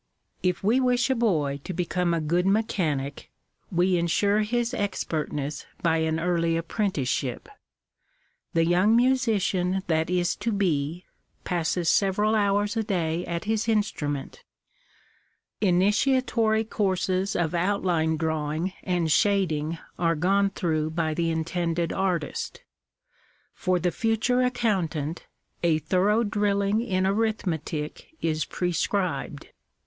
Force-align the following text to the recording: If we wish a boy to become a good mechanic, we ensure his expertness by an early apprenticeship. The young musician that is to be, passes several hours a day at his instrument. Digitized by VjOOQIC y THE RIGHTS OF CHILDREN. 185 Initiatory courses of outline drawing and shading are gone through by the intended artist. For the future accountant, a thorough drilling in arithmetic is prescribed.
If 0.41 0.63
we 0.63 0.79
wish 0.79 1.11
a 1.11 1.15
boy 1.15 1.59
to 1.63 1.73
become 1.73 2.11
a 2.11 2.19
good 2.19 2.47
mechanic, 2.47 3.29
we 3.71 3.97
ensure 3.97 4.39
his 4.39 4.73
expertness 4.73 5.67
by 5.83 5.97
an 5.97 6.19
early 6.19 6.57
apprenticeship. 6.57 7.47
The 8.53 8.65
young 8.65 8.95
musician 8.95 9.83
that 9.85 10.09
is 10.09 10.35
to 10.37 10.51
be, 10.51 11.05
passes 11.43 11.87
several 11.87 12.33
hours 12.33 12.75
a 12.75 12.81
day 12.81 13.23
at 13.27 13.43
his 13.43 13.69
instrument. 13.69 14.37
Digitized 14.37 14.39
by 14.39 14.39
VjOOQIC 14.39 14.43
y 14.73 14.73
THE 14.89 15.05
RIGHTS 15.05 15.27
OF 15.27 15.61
CHILDREN. 15.61 15.73
185 15.73 15.73
Initiatory 15.75 16.63
courses 16.63 17.35
of 17.35 17.53
outline 17.53 18.17
drawing 18.17 18.73
and 18.83 19.11
shading 19.11 19.77
are 19.99 20.15
gone 20.15 20.49
through 20.49 20.89
by 20.89 21.13
the 21.13 21.29
intended 21.29 21.93
artist. 21.93 22.63
For 23.53 23.77
the 23.77 23.91
future 23.91 24.41
accountant, 24.41 25.27
a 25.61 25.77
thorough 25.77 26.23
drilling 26.23 26.81
in 26.81 27.05
arithmetic 27.05 28.07
is 28.19 28.45
prescribed. 28.45 29.49